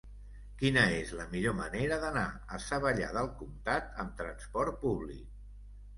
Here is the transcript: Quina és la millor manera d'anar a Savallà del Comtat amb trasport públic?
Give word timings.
Quina 0.61 0.85
és 1.01 1.11
la 1.17 1.27
millor 1.33 1.53
manera 1.59 1.99
d'anar 2.05 2.25
a 2.57 2.61
Savallà 2.69 3.11
del 3.19 3.31
Comtat 3.43 3.95
amb 4.05 4.19
trasport 4.23 4.85
públic? 4.87 5.29